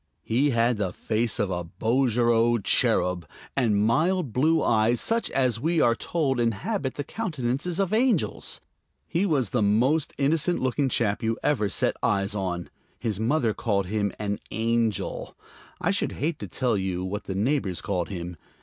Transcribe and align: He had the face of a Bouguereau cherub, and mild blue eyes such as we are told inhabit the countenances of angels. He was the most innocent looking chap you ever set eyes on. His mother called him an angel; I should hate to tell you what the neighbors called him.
He 0.23 0.49
had 0.49 0.77
the 0.77 0.91
face 0.91 1.37
of 1.37 1.51
a 1.51 1.63
Bouguereau 1.63 2.57
cherub, 2.63 3.23
and 3.55 3.85
mild 3.85 4.33
blue 4.33 4.63
eyes 4.63 4.99
such 4.99 5.29
as 5.29 5.59
we 5.59 5.79
are 5.79 5.93
told 5.93 6.39
inhabit 6.39 6.95
the 6.95 7.03
countenances 7.03 7.79
of 7.79 7.93
angels. 7.93 8.61
He 9.07 9.27
was 9.27 9.51
the 9.51 9.61
most 9.61 10.15
innocent 10.17 10.57
looking 10.59 10.89
chap 10.89 11.21
you 11.21 11.37
ever 11.43 11.69
set 11.69 11.95
eyes 12.01 12.33
on. 12.33 12.71
His 12.97 13.19
mother 13.19 13.53
called 13.53 13.85
him 13.85 14.11
an 14.17 14.39
angel; 14.49 15.37
I 15.79 15.91
should 15.91 16.13
hate 16.13 16.39
to 16.39 16.47
tell 16.47 16.75
you 16.75 17.05
what 17.05 17.25
the 17.25 17.35
neighbors 17.35 17.79
called 17.79 18.09
him. 18.09 18.37